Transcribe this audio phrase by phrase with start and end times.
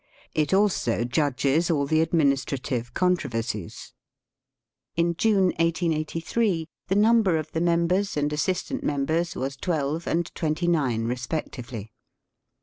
[0.33, 3.93] It also judges all the administrative controversies.
[4.95, 10.33] In June, 1883, the number of the members and assis tant members was twelve and
[10.33, 11.91] twenty nine respectively.